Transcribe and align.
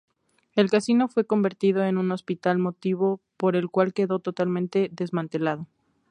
El 0.55 0.71
casino 0.71 1.07
fue 1.07 1.25
convertido 1.27 1.83
en 1.83 1.99
un 1.99 2.09
hospital, 2.11 2.57
motivo 2.57 3.21
por 3.37 3.55
el 3.55 3.69
cual 3.69 3.93
quedó 3.93 4.17
totalmente 4.17 4.89
desmantelado. 4.91 5.67